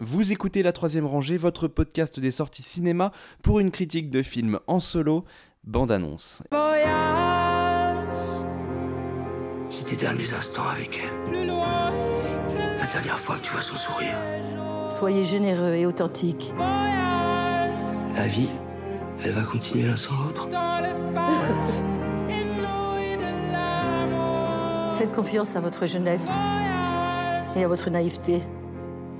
Vous 0.00 0.30
écoutez 0.30 0.62
La 0.62 0.70
Troisième 0.70 1.06
Rangée, 1.06 1.36
votre 1.36 1.66
podcast 1.66 2.20
des 2.20 2.30
sorties 2.30 2.62
cinéma 2.62 3.10
pour 3.42 3.58
une 3.58 3.72
critique 3.72 4.10
de 4.10 4.22
film 4.22 4.60
en 4.68 4.78
solo, 4.78 5.24
bande-annonce. 5.64 6.44
C'est 9.70 9.86
tes 9.86 9.96
derniers 9.96 10.32
instants 10.34 10.68
avec 10.68 11.00
elle. 11.02 11.46
La 11.48 12.86
dernière 12.92 13.18
fois 13.18 13.38
que 13.38 13.46
tu 13.46 13.50
vois 13.50 13.60
son 13.60 13.74
sourire. 13.74 14.14
Soyez 14.88 15.24
généreux 15.24 15.74
et 15.74 15.84
authentique. 15.84 16.54
La 16.56 18.28
vie, 18.28 18.50
elle 19.24 19.32
va 19.32 19.42
continuer 19.42 19.88
l'un 19.88 19.96
sans 19.96 20.14
l'autre. 20.22 20.48
Faites 24.96 25.12
confiance 25.12 25.56
à 25.56 25.60
votre 25.60 25.86
jeunesse 25.86 26.28
et 27.56 27.64
à 27.64 27.68
votre 27.68 27.90
naïveté. 27.90 28.42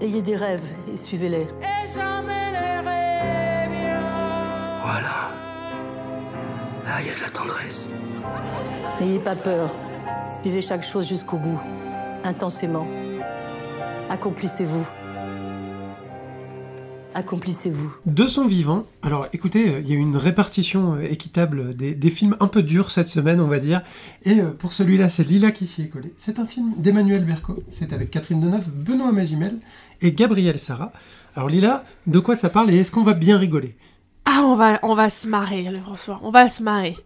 Ayez 0.00 0.22
des 0.22 0.36
rêves 0.36 0.62
et 0.92 0.96
suivez-les. 0.96 1.48
Voilà. 4.82 5.32
Là, 6.84 7.00
il 7.00 7.06
y 7.06 7.10
a 7.10 7.14
de 7.14 7.20
la 7.20 7.30
tendresse. 7.30 7.88
N'ayez 9.00 9.18
pas 9.18 9.34
peur. 9.34 9.74
Vivez 10.44 10.62
chaque 10.62 10.84
chose 10.84 11.08
jusqu'au 11.08 11.36
bout, 11.36 11.58
intensément. 12.24 12.86
Accomplissez-vous. 14.08 14.86
Accomplissez-vous? 17.18 17.92
De 18.06 18.28
son 18.28 18.46
vivant, 18.46 18.84
alors 19.02 19.26
écoutez, 19.32 19.68
euh, 19.68 19.80
il 19.80 19.88
y 19.88 19.92
a 19.92 19.96
eu 19.96 19.98
une 19.98 20.16
répartition 20.16 20.94
euh, 20.94 21.02
équitable 21.02 21.74
des, 21.74 21.96
des 21.96 22.10
films 22.10 22.36
un 22.38 22.46
peu 22.46 22.62
durs 22.62 22.92
cette 22.92 23.08
semaine, 23.08 23.40
on 23.40 23.48
va 23.48 23.58
dire. 23.58 23.82
Et 24.24 24.38
euh, 24.38 24.52
pour 24.52 24.72
celui-là, 24.72 25.08
c'est 25.08 25.24
Lila 25.24 25.50
qui 25.50 25.66
s'y 25.66 25.82
est 25.82 25.88
collée. 25.88 26.12
C'est 26.16 26.38
un 26.38 26.46
film 26.46 26.74
d'Emmanuel 26.76 27.24
Berco. 27.24 27.56
C'est 27.70 27.92
avec 27.92 28.12
Catherine 28.12 28.38
Deneuve, 28.38 28.70
Benoît 28.70 29.10
Magimel 29.10 29.58
et 30.00 30.12
Gabriel 30.12 30.60
Sarah. 30.60 30.92
Alors 31.34 31.48
Lila, 31.48 31.82
de 32.06 32.20
quoi 32.20 32.36
ça 32.36 32.50
parle 32.50 32.70
et 32.70 32.76
est-ce 32.76 32.92
qu'on 32.92 33.02
va 33.02 33.14
bien 33.14 33.36
rigoler? 33.36 33.74
Ah, 34.24 34.42
on 34.44 34.54
va, 34.54 34.78
on 34.84 34.94
va 34.94 35.10
se 35.10 35.26
marrer, 35.26 35.64
le 35.64 35.80
François. 35.80 36.20
On 36.22 36.30
va 36.30 36.48
se 36.48 36.62
marrer. 36.62 36.96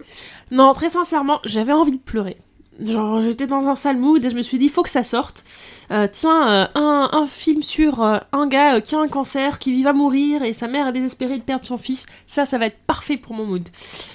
Non, 0.51 0.73
très 0.75 0.91
sincèrement, 0.91 1.41
j'avais 1.47 1.73
envie 1.73 1.93
de 1.93 2.03
pleurer. 2.03 2.37
Genre, 2.85 3.23
j'étais 3.23 3.47
dans 3.47 3.69
un 3.69 3.75
sale 3.75 3.97
mood 3.97 4.25
et 4.25 4.29
je 4.29 4.35
me 4.35 4.43
suis 4.43 4.59
dit, 4.59 4.69
faut 4.69 4.83
que 4.83 4.91
ça 4.91 5.05
sorte. 5.05 5.45
Euh, 5.91 6.07
tiens, 6.11 6.51
euh, 6.51 6.67
un, 6.75 7.11
un 7.13 7.27
film 7.27 7.63
sur 7.63 8.03
euh, 8.03 8.19
un 8.33 8.47
gars 8.47 8.81
qui 8.81 8.95
a 8.95 8.99
un 9.01 9.09
cancer, 9.09 9.59
qui 9.59 9.83
va 9.83 9.93
mourir 9.93 10.43
et 10.43 10.53
sa 10.53 10.69
mère 10.69 10.89
est 10.89 10.93
désespérée 10.93 11.39
de 11.39 11.43
perdre 11.43 11.65
son 11.65 11.79
fils. 11.79 12.07
Ça, 12.27 12.45
ça 12.45 12.59
va 12.59 12.67
être 12.67 12.79
parfait 12.87 13.17
pour 13.17 13.35
mon 13.35 13.45
mood. 13.45 13.69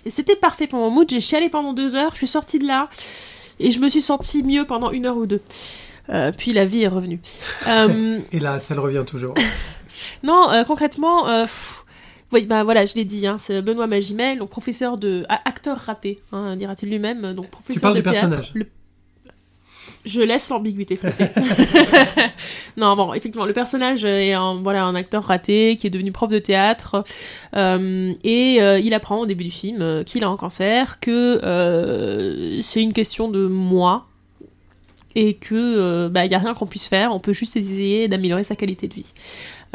Et 0.06 0.10
c'était 0.10 0.36
parfait 0.36 0.68
pour 0.68 0.80
mon 0.80 0.90
mood. 0.90 1.10
J'ai 1.10 1.22
chialé 1.22 1.50
pendant 1.50 1.74
deux 1.74 1.96
heures, 1.96 2.12
je 2.14 2.18
suis 2.18 2.28
sortie 2.28 2.60
de 2.60 2.66
là 2.68 2.90
et 3.60 3.72
je 3.72 3.80
me 3.80 3.88
suis 3.88 4.02
sentie 4.02 4.44
mieux 4.44 4.66
pendant 4.66 4.92
une 4.92 5.06
heure 5.06 5.18
ou 5.18 5.26
deux. 5.26 5.42
Puis 6.38 6.54
la 6.54 6.66
vie 6.66 6.84
est 6.84 6.88
revenue. 6.88 7.20
Euh, 7.68 8.20
Et 8.32 8.40
là, 8.40 8.60
ça 8.60 8.76
le 8.76 8.82
revient 8.82 9.04
toujours. 9.06 9.34
non, 10.24 10.48
concrètement, 10.66 11.26
pff, 11.44 11.84
oui, 12.34 12.46
bah 12.46 12.64
voilà, 12.64 12.86
je 12.86 12.96
l'ai 12.96 13.06
dit, 13.06 13.26
hein, 13.28 13.38
c'est 13.38 13.62
Benoît 13.62 13.88
Magimel, 13.88 14.40
donc 14.40 14.50
professeur 14.50 14.98
de. 14.98 15.26
ah, 15.30 15.40
acteur 15.46 15.78
raté, 15.78 16.20
hein, 16.32 16.56
dira-t-il 16.56 16.90
lui-même, 16.92 17.34
donc 17.34 17.48
professeur 17.50 17.92
de 17.94 17.98
du 17.98 18.04
théâtre. 18.04 18.22
personnage. 18.30 18.52
Le- 18.54 18.68
Je 20.06 20.22
laisse 20.22 20.50
l'ambiguïté 20.50 20.96
flotter. 20.96 21.26
non, 22.78 22.96
bon, 22.96 23.14
effectivement, 23.14 23.46
le 23.46 23.54
personnage 23.54 24.06
est 24.06 24.34
un, 24.34 24.56
voilà, 24.62 24.84
un 24.86 24.96
acteur 24.96 25.24
raté 25.24 25.76
qui 25.78 25.88
est 25.88 25.90
devenu 25.90 26.12
prof 26.12 26.30
de 26.30 26.40
théâtre 26.40 27.04
euh, 27.56 28.14
et 28.24 28.62
euh, 28.62 28.80
il 28.80 28.94
apprend 28.94 29.20
au 29.20 29.26
début 29.26 29.44
du 29.46 29.52
film 29.52 29.82
euh, 29.82 30.04
qu'il 30.04 30.24
a 30.24 30.28
un 30.28 30.38
cancer, 30.38 31.00
que 31.00 31.40
c'est 32.62 32.82
une 32.82 32.94
question 32.94 33.30
de 33.30 33.48
moi 33.48 34.06
et 35.18 35.34
que 35.34 35.56
euh, 35.56 36.10
bah, 36.10 36.22
a 36.22 36.38
rien 36.38 36.54
qu'on 36.54 36.68
puisse 36.68 36.88
faire, 36.88 37.12
on 37.12 37.20
peut 37.20 37.34
juste 37.34 37.58
essayer 37.58 38.08
d'améliorer 38.08 38.44
sa 38.44 38.56
qualité 38.56 38.88
de 38.88 38.94
vie. 38.94 39.14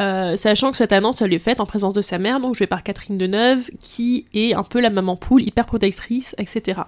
Euh, 0.01 0.37
sachant 0.37 0.71
que 0.71 0.77
cette 0.77 0.93
annonce, 0.93 1.21
elle 1.21 1.35
est 1.35 1.41
faite 1.41 1.59
en 1.59 1.67
présence 1.67 1.95
de 1.95 2.01
sa 2.01 2.19
mère, 2.19 2.39
donc 2.39 2.55
jouée 2.55 2.69
par 2.69 2.85
Catherine 2.85 3.19
Deneuve, 3.19 3.69
qui 3.81 4.25
est 4.35 4.55
un 4.55 4.63
peu 4.63 4.81
la 4.81 4.89
maman 4.89 5.17
poule, 5.17 5.43
hyper 5.43 5.67
protectrice, 5.67 6.37
etc. 6.39 6.83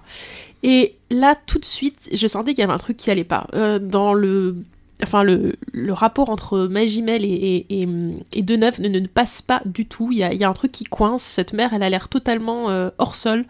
Et 0.63 0.95
là, 1.11 1.35
tout 1.35 1.59
de 1.59 1.65
suite, 1.65 2.09
je 2.13 2.27
sentais 2.27 2.53
qu'il 2.53 2.61
y 2.61 2.63
avait 2.63 2.71
un 2.71 2.77
truc 2.77 2.95
qui 2.95 3.11
allait 3.11 3.25
pas. 3.25 3.45
Euh, 3.53 3.77
dans 3.77 4.13
le. 4.13 4.55
Enfin, 5.03 5.23
le, 5.23 5.53
le 5.73 5.91
rapport 5.91 6.29
entre 6.29 6.67
Magimel 6.67 7.25
et, 7.25 7.27
et, 7.27 7.81
et, 7.81 7.87
et 8.33 8.41
Deneuve 8.41 8.79
ne, 8.79 8.87
ne 8.87 9.07
passe 9.07 9.41
pas 9.41 9.61
du 9.65 9.85
tout. 9.85 10.09
Il 10.11 10.17
y 10.19 10.23
a, 10.23 10.33
y 10.33 10.43
a 10.45 10.49
un 10.49 10.53
truc 10.53 10.71
qui 10.71 10.85
coince. 10.85 11.21
Cette 11.21 11.51
mère, 11.51 11.73
elle 11.73 11.83
a 11.83 11.89
l'air 11.89 12.07
totalement 12.07 12.69
euh, 12.69 12.89
hors 12.97 13.15
sol. 13.15 13.45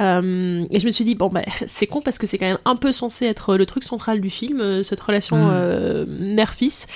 Euh, 0.00 0.64
et 0.70 0.80
je 0.80 0.86
me 0.86 0.90
suis 0.90 1.04
dit, 1.04 1.14
bon, 1.14 1.28
bah, 1.28 1.42
c'est 1.66 1.86
con 1.86 2.00
parce 2.00 2.16
que 2.18 2.26
c'est 2.26 2.38
quand 2.38 2.46
même 2.46 2.58
un 2.64 2.76
peu 2.76 2.92
censé 2.92 3.26
être 3.26 3.56
le 3.56 3.66
truc 3.66 3.84
central 3.84 4.20
du 4.20 4.30
film, 4.30 4.60
euh, 4.60 4.82
cette 4.82 5.00
relation 5.00 5.36
Mm. 5.36 5.50
euh, 5.52 6.06
mère-fils. 6.08 6.86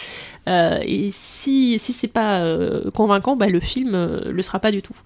Et 0.47 1.11
si, 1.12 1.78
si 1.78 1.93
c'est 1.93 2.09
pas 2.09 2.43
convaincant, 2.94 3.37
bah, 3.37 3.49
le 3.49 3.61
film 3.61 3.93
le 4.27 4.43
sera 4.43 4.59
pas 4.61 4.71
du 4.73 4.83
tout. 4.83 4.97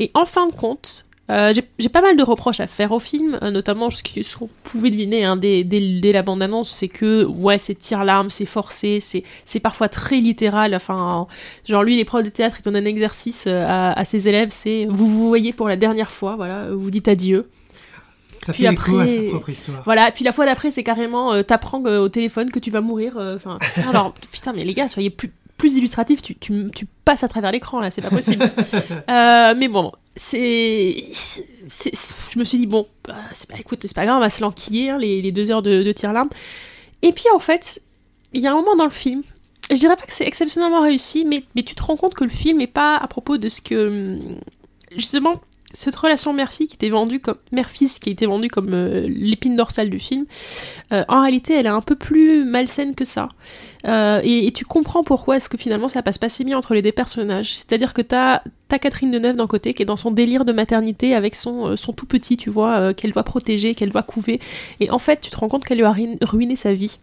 Et 0.00 0.10
en 0.14 0.24
fin 0.24 0.46
de 0.48 0.52
compte, 0.52 1.06
euh, 1.30 1.54
j'ai- 1.78 1.88
pas 1.88 2.02
mal 2.02 2.16
de 2.16 2.22
reproches 2.22 2.60
à 2.60 2.66
faire 2.66 2.92
au 2.92 2.98
film, 2.98 3.38
euh, 3.42 3.50
notamment 3.50 3.88
ce 3.90 4.02
qu'on 4.36 4.48
pouvait 4.62 4.90
deviner 4.90 5.24
hein, 5.24 5.36
dès, 5.36 5.64
dès- 5.64 6.00
dès 6.00 6.12
la 6.12 6.22
bande-annonce, 6.22 6.70
c'est 6.70 6.88
que 6.88 7.24
ouais, 7.24 7.56
c'est 7.58 7.74
tire-larme, 7.74 8.28
c'est 8.30 8.44
forcé, 8.46 9.00
c'est 9.00 9.60
parfois 9.60 9.88
très 9.88 10.16
littéral. 10.18 10.74
Enfin, 10.74 11.26
genre 11.66 11.82
lui, 11.82 11.96
les 11.96 12.04
profs 12.04 12.24
de 12.24 12.28
théâtre, 12.30 12.56
ils 12.60 12.62
donnent 12.62 12.76
un 12.76 12.84
exercice 12.84 13.46
euh, 13.46 13.64
à, 13.66 13.98
à 13.98 14.04
ses 14.04 14.28
élèves, 14.28 14.50
c'est 14.50 14.86
vous 14.90 15.06
vous 15.08 15.28
voyez 15.28 15.52
pour 15.52 15.68
la 15.68 15.76
dernière 15.76 16.10
fois, 16.10 16.36
voilà, 16.36 16.68
vous 16.74 16.90
dites 16.90 17.08
adieu. 17.08 17.48
Ça 18.44 18.52
Puis 18.52 18.64
fait 18.66 18.72
écho 18.74 18.98
à 18.98 19.02
après- 19.04 19.16
sa 19.24 19.30
propre 19.30 19.48
histoire. 19.50 19.82
Voilà, 19.86 20.10
puis 20.12 20.22
la 20.24 20.32
fois 20.32 20.44
d'après, 20.44 20.70
c'est 20.70 20.84
carrément 20.84 21.32
euh, 21.32 21.42
t'apprends 21.42 21.82
au 21.82 22.08
téléphone 22.10 22.50
que 22.50 22.58
tu 22.58 22.70
vas 22.70 22.82
mourir. 22.82 23.16
Enfin, 23.16 23.56
alors 23.88 24.12
putain, 24.32 24.52
mais 24.52 24.64
les 24.64 24.74
gars, 24.74 24.88
soyez 24.88 25.08
plus 25.10 25.32
plus 25.56 25.76
illustratif, 25.76 26.20
tu, 26.20 26.34
tu, 26.34 26.68
tu 26.74 26.84
passes 27.04 27.22
à 27.22 27.28
travers 27.28 27.52
l'écran 27.52 27.80
là, 27.80 27.88
c'est 27.88 28.02
pas 28.02 28.10
possible. 28.10 28.44
Euh, 29.08 29.54
mais 29.56 29.68
bon, 29.68 29.92
c'est, 30.16 31.04
je 32.30 32.38
me 32.38 32.44
suis 32.44 32.58
dit 32.58 32.66
bon, 32.66 32.86
bah, 33.06 33.16
pas, 33.48 33.58
écoute, 33.58 33.80
c'est 33.82 33.94
pas 33.94 34.04
grave, 34.04 34.18
on 34.18 34.20
va 34.20 34.30
se 34.30 34.40
l'enquiller 34.40 34.90
hein, 34.90 34.98
les, 34.98 35.22
les 35.22 35.32
deux 35.32 35.50
heures 35.50 35.62
de, 35.62 35.82
de 35.82 35.92
tir-larme. 35.92 36.28
Et 37.02 37.12
puis 37.12 37.24
en 37.34 37.38
fait, 37.38 37.82
il 38.32 38.40
y 38.40 38.46
a 38.46 38.52
un 38.52 38.54
moment 38.54 38.76
dans 38.76 38.84
le 38.84 38.90
film. 38.90 39.22
Je 39.70 39.76
dirais 39.76 39.96
pas 39.96 40.04
que 40.04 40.12
c'est 40.12 40.26
exceptionnellement 40.26 40.82
réussi, 40.82 41.24
mais, 41.24 41.44
mais 41.54 41.62
tu 41.62 41.74
te 41.74 41.82
rends 41.82 41.96
compte 41.96 42.14
que 42.14 42.24
le 42.24 42.30
film 42.30 42.60
est 42.60 42.66
pas 42.66 42.96
à 42.96 43.06
propos 43.08 43.38
de 43.38 43.48
ce 43.48 43.62
que 43.62 44.18
justement 44.96 45.34
cette 45.74 45.96
relation 45.96 46.32
mère-fille 46.32 46.66
qui 46.66 46.76
était 46.76 46.88
vendue 46.88 47.20
comme 47.20 47.36
mère-fils 47.52 47.98
qui 47.98 48.10
été 48.10 48.26
vendue 48.26 48.48
comme 48.48 48.72
euh, 48.72 49.06
l'épine 49.08 49.56
dorsale 49.56 49.90
du 49.90 49.98
film, 49.98 50.24
euh, 50.92 51.04
en 51.08 51.20
réalité 51.20 51.54
elle 51.54 51.66
est 51.66 51.70
un 51.70 51.80
peu 51.80 51.96
plus 51.96 52.44
malsaine 52.44 52.94
que 52.94 53.04
ça. 53.04 53.28
Euh, 53.86 54.20
et, 54.24 54.50
tu 54.52 54.64
comprends 54.64 55.02
pourquoi 55.02 55.36
est-ce 55.36 55.48
que 55.48 55.58
finalement 55.58 55.88
ça 55.88 56.00
passe 56.00 56.16
pas 56.16 56.28
si 56.28 56.44
bien 56.44 56.56
entre 56.56 56.74
les 56.74 56.80
deux 56.80 56.92
personnages. 56.92 57.54
C'est-à-dire 57.54 57.92
que 57.92 58.00
t'as 58.00 58.40
as 58.70 58.78
Catherine 58.78 59.10
Deneuve 59.10 59.36
d'un 59.36 59.46
côté 59.46 59.72
qui 59.72 59.82
est 59.82 59.86
dans 59.86 59.96
son 59.96 60.10
délire 60.10 60.44
de 60.44 60.52
maternité 60.52 61.14
avec 61.14 61.36
son, 61.36 61.76
son 61.76 61.92
tout 61.92 62.06
petit, 62.06 62.36
tu 62.36 62.50
vois, 62.50 62.92
qu'elle 62.92 63.12
doit 63.12 63.22
protéger, 63.22 63.76
qu'elle 63.76 63.90
doit 63.90 64.02
couver. 64.02 64.40
Et 64.80 64.90
en 64.90 64.98
fait 64.98 65.20
tu 65.20 65.30
te 65.30 65.36
rends 65.36 65.48
compte 65.48 65.64
qu'elle 65.64 65.78
lui 65.78 65.84
a 65.84 65.92
ruin- 65.92 66.16
ruiné 66.22 66.56
sa 66.56 66.72
vie 66.72 66.98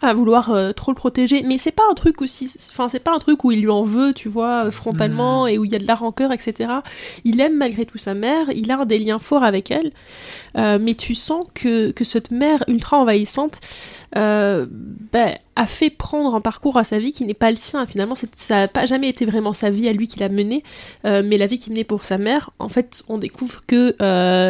à 0.00 0.14
vouloir 0.14 0.50
euh, 0.50 0.72
trop 0.72 0.90
le 0.90 0.96
protéger. 0.96 1.42
Mais 1.42 1.58
c'est 1.58 1.72
pas 1.72 1.82
un 1.90 1.94
truc 1.94 2.22
aussi 2.22 2.50
enfin 2.70 2.88
c'est 2.88 3.00
pas 3.00 3.12
un 3.12 3.18
truc 3.18 3.44
où 3.44 3.52
il 3.52 3.60
lui 3.60 3.70
en 3.70 3.82
veut 3.82 4.12
tu 4.14 4.28
vois 4.28 4.66
euh, 4.66 4.70
frontalement 4.70 5.46
et 5.46 5.58
où 5.58 5.64
il 5.64 5.72
y 5.72 5.74
a 5.74 5.78
de 5.78 5.86
la 5.86 5.94
rancœur 5.94 6.32
etc 6.32 6.72
il 7.24 7.40
aime 7.40 7.56
malgré 7.56 7.84
tout 7.84 7.98
sa 7.98 8.14
mère 8.14 8.50
il 8.54 8.70
a 8.70 8.84
des 8.84 8.98
liens 8.98 9.18
forts 9.18 9.44
avec 9.44 9.70
elle. 9.70 9.92
Euh, 10.56 10.78
mais 10.80 10.94
tu 10.94 11.14
sens 11.14 11.44
que, 11.54 11.92
que 11.92 12.04
cette 12.04 12.30
mère 12.30 12.64
ultra 12.68 12.98
envahissante 12.98 13.60
euh, 14.16 14.66
bah, 14.70 15.34
a 15.56 15.66
fait 15.66 15.88
prendre 15.88 16.34
un 16.34 16.42
parcours 16.42 16.76
à 16.76 16.84
sa 16.84 16.98
vie 16.98 17.12
qui 17.12 17.24
n'est 17.24 17.32
pas 17.32 17.50
le 17.50 17.56
sien 17.56 17.86
finalement. 17.86 18.14
Ça 18.14 18.26
n'a 18.50 18.68
pas 18.68 18.84
jamais 18.84 19.08
été 19.08 19.24
vraiment 19.24 19.52
sa 19.52 19.70
vie 19.70 19.88
à 19.88 19.92
lui 19.92 20.06
qu'il 20.08 20.22
a 20.22 20.28
menée 20.28 20.62
mais 21.04 21.36
la 21.36 21.46
vie 21.46 21.58
qu'il 21.58 21.72
menait 21.72 21.84
pour 21.84 22.04
sa 22.04 22.18
mère. 22.18 22.50
En 22.58 22.68
fait 22.68 23.02
on 23.08 23.18
découvre 23.18 23.60
que 23.66 23.94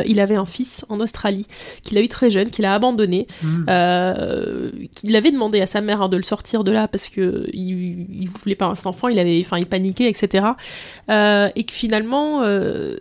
il 0.07 0.21
avait 0.21 0.37
un 0.37 0.47
fils 0.47 0.87
en 0.89 1.01
Australie 1.01 1.47
qu'il 1.85 1.99
a 1.99 2.01
eu 2.01 2.09
très 2.09 2.31
jeune 2.31 2.51
qu'il 2.51 2.65
a 2.65 2.75
abandonné 2.75 3.27
Mm. 3.43 4.89
qu'il 4.95 5.17
avait 5.17 5.32
demandé 5.33 5.61
à 5.61 5.67
sa 5.67 5.81
mère 5.81 6.03
hein, 6.03 6.09
de 6.09 6.17
le 6.17 6.23
sortir 6.23 6.65
de 6.65 6.71
là 6.71 6.89
parce 6.89 7.09
que 7.09 7.49
il, 7.53 8.29
voulait 8.29 8.55
pas 8.55 8.75
cet 8.75 8.87
enfant, 8.87 9.09
il 9.09 9.19
avait, 9.19 9.41
enfin, 9.41 9.59
il 9.59 9.67
paniquait, 9.67 10.09
etc. 10.09 10.47
Euh, 11.11 11.49
et 11.55 11.65
que 11.65 11.73
finalement, 11.73 12.43
euh, 12.43 12.97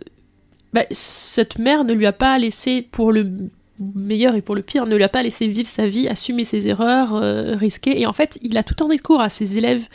bah, 0.72 0.84
cette 0.90 1.58
mère 1.58 1.84
ne 1.84 1.92
lui 1.92 2.06
a 2.06 2.12
pas 2.12 2.38
laissé 2.38 2.82
pour 2.82 3.12
le 3.12 3.30
meilleur 3.94 4.34
et 4.34 4.42
pour 4.42 4.54
le 4.54 4.62
pire, 4.62 4.86
ne 4.86 4.94
lui 4.94 5.02
a 5.02 5.08
pas 5.08 5.22
laissé 5.22 5.46
vivre 5.46 5.66
sa 5.66 5.86
vie, 5.86 6.06
assumer 6.06 6.44
ses 6.44 6.68
erreurs, 6.68 7.14
euh, 7.14 7.56
risquer. 7.56 8.00
Et 8.00 8.06
en 8.06 8.12
fait, 8.12 8.38
il 8.42 8.56
a 8.56 8.62
tout 8.62 8.84
un 8.84 8.88
discours 8.88 9.20
à 9.20 9.28
ses 9.28 9.58
élèves 9.58 9.86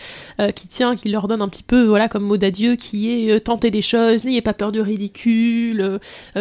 qui 0.56 0.68
tient, 0.68 0.96
qui 0.96 1.10
leur 1.10 1.28
donne 1.28 1.42
un 1.42 1.48
petit 1.48 1.64
peu, 1.64 1.86
voilà, 1.86 2.10
comme 2.10 2.24
mot 2.24 2.38
d'adieu, 2.38 2.76
qui 2.76 3.30
est 3.30 3.40
tentez 3.40 3.72
des 3.72 3.82
choses, 3.82 4.24
n'ayez 4.24 4.42
pas 4.42 4.54
peur 4.54 4.72
du 4.72 4.82
ridicule, 4.82 6.00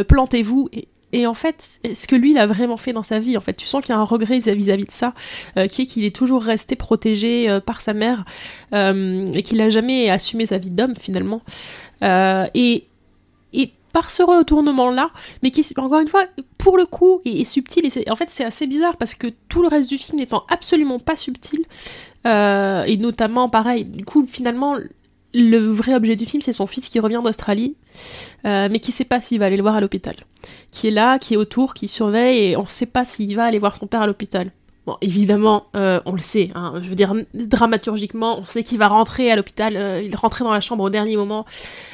plantez-vous. 0.08 0.68
Et 1.12 1.26
en 1.26 1.34
fait, 1.34 1.80
ce 1.94 2.06
que 2.06 2.16
lui, 2.16 2.32
il 2.32 2.38
a 2.38 2.46
vraiment 2.46 2.76
fait 2.76 2.92
dans 2.92 3.02
sa 3.02 3.18
vie, 3.18 3.36
en 3.36 3.40
fait, 3.40 3.54
tu 3.54 3.66
sens 3.66 3.84
qu'il 3.84 3.94
y 3.94 3.96
a 3.96 4.00
un 4.00 4.04
regret 4.04 4.38
vis-à-vis 4.38 4.84
de 4.84 4.90
ça, 4.90 5.14
euh, 5.56 5.68
qui 5.68 5.82
est 5.82 5.86
qu'il 5.86 6.04
est 6.04 6.14
toujours 6.14 6.42
resté 6.42 6.74
protégé 6.74 7.48
euh, 7.48 7.60
par 7.60 7.80
sa 7.80 7.94
mère 7.94 8.24
euh, 8.74 9.32
et 9.32 9.42
qu'il 9.42 9.60
a 9.60 9.68
jamais 9.68 10.10
assumé 10.10 10.46
sa 10.46 10.58
vie 10.58 10.70
d'homme 10.70 10.94
finalement. 10.96 11.40
Et, 12.02 12.88
et 13.52 13.72
par 13.92 14.10
ce 14.10 14.22
retournement-là, 14.22 15.10
mais 15.42 15.50
qui, 15.50 15.64
encore 15.76 16.00
une 16.00 16.08
fois, 16.08 16.24
pour 16.58 16.76
le 16.76 16.86
coup, 16.86 17.20
est, 17.24 17.44
subtil. 17.44 17.86
Et 17.86 18.10
en 18.10 18.16
fait, 18.16 18.28
c'est 18.28 18.44
assez 18.44 18.66
bizarre 18.66 18.96
parce 18.96 19.14
que 19.14 19.28
tout 19.48 19.62
le 19.62 19.68
reste 19.68 19.88
du 19.88 19.98
film 19.98 20.18
n'étant 20.18 20.44
absolument 20.50 20.98
pas 20.98 21.16
subtil, 21.16 21.64
et 22.24 22.96
notamment, 22.98 23.48
pareil, 23.48 23.84
du 23.84 24.04
coup, 24.04 24.26
finalement, 24.26 24.76
le 25.36 25.58
vrai 25.58 25.94
objet 25.94 26.16
du 26.16 26.24
film, 26.24 26.40
c'est 26.40 26.52
son 26.52 26.66
fils 26.66 26.88
qui 26.88 26.98
revient 26.98 27.20
d'Australie, 27.22 27.76
euh, 28.44 28.68
mais 28.70 28.78
qui 28.78 28.90
sait 28.90 29.04
pas 29.04 29.20
s'il 29.20 29.38
va 29.38 29.46
aller 29.46 29.56
le 29.56 29.62
voir 29.62 29.76
à 29.76 29.80
l'hôpital. 29.80 30.16
Qui 30.70 30.88
est 30.88 30.90
là, 30.90 31.18
qui 31.18 31.34
est 31.34 31.36
autour, 31.36 31.74
qui 31.74 31.88
surveille, 31.88 32.50
et 32.50 32.56
on 32.56 32.62
ne 32.62 32.68
sait 32.68 32.86
pas 32.86 33.04
s'il 33.04 33.36
va 33.36 33.44
aller 33.44 33.58
voir 33.58 33.76
son 33.76 33.86
père 33.86 34.00
à 34.00 34.06
l'hôpital. 34.06 34.50
Bon, 34.86 34.96
évidemment, 35.00 35.66
euh, 35.74 36.00
on 36.06 36.12
le 36.12 36.20
sait, 36.20 36.50
hein, 36.54 36.74
je 36.80 36.88
veux 36.88 36.94
dire, 36.94 37.12
dramaturgiquement, 37.34 38.38
on 38.38 38.44
sait 38.44 38.62
qu'il 38.62 38.78
va 38.78 38.86
rentrer 38.86 39.32
à 39.32 39.36
l'hôpital, 39.36 39.76
euh, 39.76 40.00
il 40.00 40.14
rentrait 40.14 40.44
dans 40.44 40.52
la 40.52 40.60
chambre 40.60 40.84
au 40.84 40.90
dernier 40.90 41.16
moment. 41.16 41.44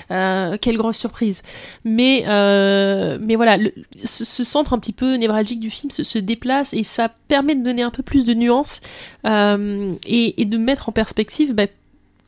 quelle 0.09 0.77
grosse 0.77 0.99
surprise. 0.99 1.43
Mais, 1.85 2.25
mais 2.27 3.35
voilà, 3.35 3.59
ce, 4.05 4.45
centre 4.45 4.75
un 4.75 4.79
petit 4.79 4.93
peu 4.93 5.15
névralgique 5.15 5.59
du 5.59 5.71
film 5.71 5.91
se, 5.91 6.19
déplace 6.19 6.75
et 6.75 6.83
ça 6.83 7.09
permet 7.29 7.55
de 7.55 7.63
donner 7.63 7.83
un 7.83 7.91
peu 7.91 8.03
plus 8.03 8.27
de 8.27 8.35
nuances 8.35 8.83
et, 9.25 10.45
de 10.45 10.59
mettre 10.59 10.91
en 10.91 10.93
perspective 10.93 11.55
bah, 11.55 11.67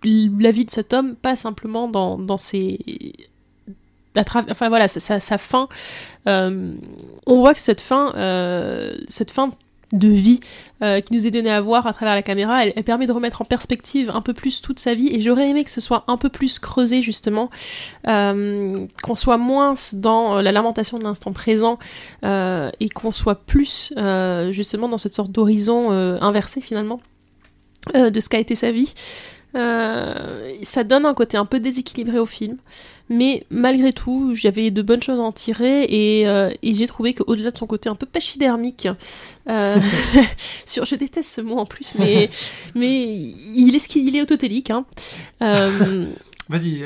la 0.04 0.50
vie 0.50 0.64
de 0.64 0.70
cet 0.70 0.92
homme, 0.92 1.16
pas 1.16 1.36
simplement 1.36 1.88
dans, 1.88 2.18
dans 2.18 2.38
ses. 2.38 2.78
Enfin 4.16 4.68
voilà, 4.68 4.86
sa, 4.86 5.18
sa, 5.18 5.38
fin. 5.38 5.68
Euh, 6.28 6.72
on 7.26 7.40
voit 7.40 7.52
que 7.52 7.60
cette 7.60 7.80
fin, 7.80 8.12
euh, 8.14 8.94
cette 9.08 9.32
fin 9.32 9.50
de 9.92 10.08
vie 10.08 10.40
euh, 10.82 11.00
qui 11.00 11.14
nous 11.14 11.26
est 11.26 11.32
donnée 11.32 11.50
à 11.50 11.60
voir 11.60 11.86
à 11.88 11.92
travers 11.92 12.14
la 12.14 12.22
caméra, 12.22 12.64
elle, 12.64 12.84
permet 12.84 13.06
de 13.06 13.12
remettre 13.12 13.42
en 13.42 13.44
perspective 13.44 14.10
un 14.14 14.20
peu 14.20 14.32
plus 14.32 14.60
toute 14.60 14.78
sa 14.78 14.94
vie 14.94 15.08
et 15.08 15.20
j'aurais 15.20 15.48
aimé 15.48 15.64
que 15.64 15.70
ce 15.70 15.80
soit 15.80 16.04
un 16.06 16.16
peu 16.16 16.28
plus 16.28 16.60
creusé 16.60 17.02
justement, 17.02 17.50
qu'on 18.04 19.16
soit 19.16 19.36
moins 19.36 19.74
dans 19.94 20.40
la 20.40 20.52
lamentation 20.52 20.98
de 20.98 21.04
l'instant 21.04 21.32
présent 21.32 21.78
et 22.22 22.88
qu'on 22.94 23.12
soit 23.12 23.44
plus 23.46 23.92
justement 24.50 24.88
dans 24.88 24.98
cette 24.98 25.14
sorte 25.14 25.32
d'horizon 25.32 25.90
inversé 26.20 26.60
finalement 26.60 27.00
de 27.94 28.20
ce 28.20 28.28
qu'a 28.28 28.38
été 28.38 28.54
sa 28.54 28.70
vie. 28.72 28.94
Euh, 29.54 30.54
ça 30.62 30.82
donne 30.82 31.06
un 31.06 31.14
côté 31.14 31.36
un 31.36 31.44
peu 31.44 31.60
déséquilibré 31.60 32.18
au 32.18 32.26
film, 32.26 32.56
mais 33.08 33.46
malgré 33.50 33.92
tout, 33.92 34.34
j'avais 34.34 34.70
de 34.70 34.82
bonnes 34.82 35.02
choses 35.02 35.20
à 35.20 35.22
en 35.22 35.32
tirer 35.32 35.84
et, 35.84 36.28
euh, 36.28 36.50
j'ai 36.62 36.86
trouvé 36.86 37.14
qu'au-delà 37.14 37.50
de 37.50 37.56
son 37.56 37.66
côté 37.66 37.88
un 37.88 37.94
peu 37.94 38.06
pachydermique, 38.06 38.88
euh, 39.48 39.76
sur, 40.66 40.84
je 40.84 40.96
déteste 40.96 41.30
ce 41.30 41.40
mot 41.40 41.58
en 41.58 41.66
plus, 41.66 41.94
mais, 41.98 42.30
mais 42.74 43.14
il 43.14 43.74
est 43.74 43.78
ce 43.78 43.88
qu'il 43.88 44.16
est 44.16 44.22
autotélique. 44.22 44.70
Hein, 44.70 44.84
Vas-y, 46.50 46.84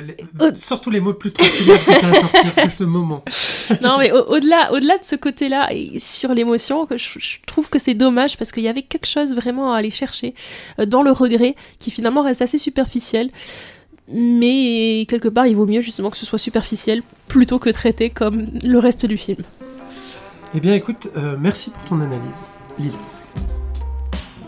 sors 0.57 0.81
tous 0.81 0.91
les 0.91 1.01
mots 1.01 1.15
plus 1.15 1.33
tranquilles 1.33 1.67
que 1.67 1.91
à 1.91 2.15
sortir, 2.15 2.53
c'est 2.55 2.69
ce 2.69 2.85
moment. 2.85 3.25
non, 3.83 3.99
mais 3.99 4.13
au-delà 4.13 4.73
au 4.73 4.79
delà 4.79 4.99
de 4.99 5.05
ce 5.05 5.17
côté-là, 5.17 5.69
et 5.73 5.99
sur 5.99 6.33
l'émotion, 6.33 6.87
je, 6.95 7.19
je, 7.19 7.39
trouve 7.45 7.69
que 7.69 7.81
c'est 7.81 7.95
dommage 7.95 8.37
parce 8.39 8.53
qu'il 8.53 8.63
y 8.63 8.69
avait 8.69 8.83
quelque 8.83 9.07
chose 9.07 9.35
vraiment 9.35 9.73
à 9.73 9.79
aller 9.79 9.91
chercher 9.91 10.35
euh, 10.79 10.87
dans 10.87 11.03
le 11.03 11.11
regret 11.11 11.57
qui 11.81 11.91
finalement 11.91 12.23
reste 12.23 12.43
assez 12.43 12.59
superficiel. 12.59 13.31
Mais 14.11 15.05
quelque 15.09 15.29
part, 15.29 15.47
il 15.47 15.57
vaut 15.57 15.67
mieux 15.67 15.81
justement 15.81 16.11
que 16.11 16.17
ce 16.17 16.25
soit 16.25 16.39
superficiel 16.39 17.03
plutôt 17.27 17.59
que 17.59 17.69
traité 17.69 18.11
comme 18.11 18.47
le 18.63 18.79
reste 18.79 19.05
du 19.07 19.19
film. 19.19 19.43
Eh 20.55 20.61
bien, 20.61 20.75
écoute, 20.75 21.09
euh, 21.17 21.37
merci 21.39 21.71
pour 21.71 21.83
ton 21.85 22.01
analyse, 22.01 22.43
Lille. 22.79 22.93